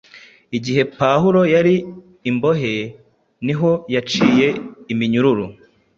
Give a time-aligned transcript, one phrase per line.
[0.57, 1.75] Igihe Pawulo yari
[2.29, 2.73] imbohe
[3.45, 4.47] niho yaciye
[4.93, 5.45] iminyururu